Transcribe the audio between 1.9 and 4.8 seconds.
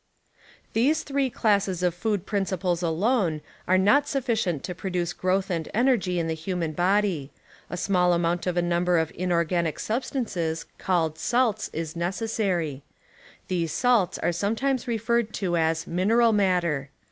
food principles alone are not sufficient to